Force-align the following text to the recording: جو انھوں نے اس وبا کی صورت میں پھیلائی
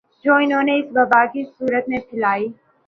جو 0.25 0.33
انھوں 0.35 0.63
نے 0.63 0.77
اس 0.79 0.85
وبا 0.95 1.23
کی 1.33 1.43
صورت 1.49 1.89
میں 1.89 1.99
پھیلائی 2.09 2.47